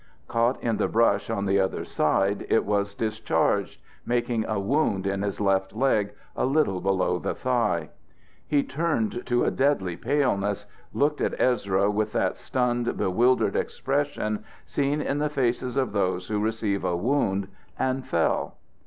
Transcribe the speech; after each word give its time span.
Caught 0.27 0.63
in 0.63 0.77
the 0.77 0.87
brush 0.87 1.29
on 1.29 1.45
the 1.45 1.59
other 1.59 1.85
side, 1.85 2.47
it 2.49 2.65
was 2.65 2.95
discharged, 2.95 3.79
making 4.03 4.43
a 4.45 4.59
wound 4.59 5.05
in 5.05 5.21
his 5.21 5.39
left 5.39 5.75
leg 5.75 6.15
a 6.35 6.43
little 6.43 6.81
below 6.81 7.19
the 7.19 7.35
thigh. 7.35 7.89
He 8.47 8.63
turned 8.63 9.23
to 9.27 9.43
a 9.43 9.51
deadly 9.51 9.95
paleness, 9.95 10.65
looked 10.91 11.21
at 11.21 11.39
Ezra 11.39 11.91
with 11.91 12.13
that 12.13 12.39
stunned, 12.39 12.97
bewildered 12.97 13.55
expression 13.55 14.43
seen 14.65 15.01
in 15.03 15.19
the 15.19 15.29
faces 15.29 15.77
of 15.77 15.91
those 15.91 16.29
who 16.29 16.39
receive 16.39 16.83
a 16.83 16.97
wound, 16.97 17.47
and 17.77 18.03
fell. 18.03 18.57